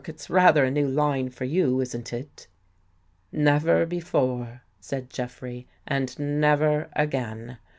[0.07, 2.47] It's rather a new line for you, isn't it?
[3.31, 7.59] ""Never before," said Jeffrey, and never again!